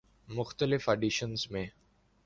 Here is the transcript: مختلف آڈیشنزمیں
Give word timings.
مختلف 0.29 0.89
آڈیشنزمیں 0.89 1.65